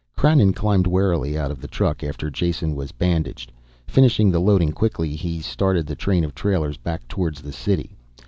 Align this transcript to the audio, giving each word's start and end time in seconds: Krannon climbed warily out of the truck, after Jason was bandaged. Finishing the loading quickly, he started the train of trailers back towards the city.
Krannon 0.17 0.51
climbed 0.55 0.87
warily 0.87 1.37
out 1.37 1.51
of 1.51 1.61
the 1.61 1.67
truck, 1.67 2.03
after 2.03 2.31
Jason 2.31 2.75
was 2.75 2.91
bandaged. 2.91 3.51
Finishing 3.85 4.31
the 4.31 4.39
loading 4.41 4.71
quickly, 4.71 5.15
he 5.15 5.41
started 5.41 5.85
the 5.85 5.93
train 5.95 6.23
of 6.23 6.33
trailers 6.33 6.77
back 6.77 7.07
towards 7.07 7.41
the 7.43 7.53
city. 7.53 7.95